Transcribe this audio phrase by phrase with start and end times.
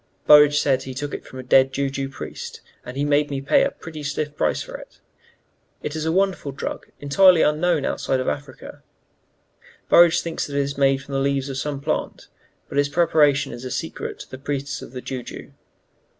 [0.25, 3.39] Burridge says he took it from a dead Jou Jou priest, and he made me
[3.39, 4.99] pay a pretty stiff price for it.
[5.83, 8.81] It is a wonderful drug, entirely unknown outside of Africa.
[9.89, 12.29] Burridge thinks it is made from the leaves of some plant;
[12.67, 15.51] but its preparation is a secret of the priests of Jou Jou.